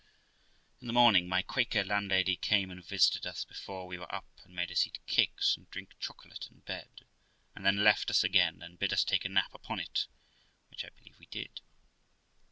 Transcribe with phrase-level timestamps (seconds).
[0.81, 4.55] In the morning, my Quaker landlady came and visited us before we were up, and
[4.55, 7.05] made us eat cakes and drink chocolate in bed;
[7.55, 10.07] and then left us again, and bid us take a nap upon it,
[10.71, 11.61] which I believe we did.